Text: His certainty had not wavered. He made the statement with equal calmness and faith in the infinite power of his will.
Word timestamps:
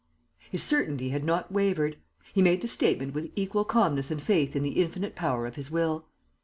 His 0.49 0.63
certainty 0.63 1.09
had 1.09 1.23
not 1.23 1.51
wavered. 1.51 1.97
He 2.33 2.41
made 2.41 2.61
the 2.61 2.67
statement 2.67 3.13
with 3.13 3.29
equal 3.35 3.63
calmness 3.65 4.09
and 4.09 4.19
faith 4.19 4.55
in 4.55 4.63
the 4.63 4.81
infinite 4.81 5.15
power 5.15 5.45
of 5.45 5.57
his 5.57 5.69
will. 5.69 6.07